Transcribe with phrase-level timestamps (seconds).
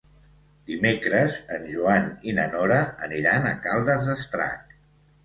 [0.69, 4.75] Dimecres en Joan i na Nora aniran a Caldes d'Estrac.